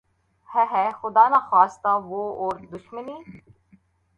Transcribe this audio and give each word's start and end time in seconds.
ھے 0.49 0.63
ھے! 0.71 0.85
خدا 0.99 1.25
نخواستہ 1.29 1.91
وہ 2.09 2.23
اور 2.41 2.55
دشمنی 2.73 3.17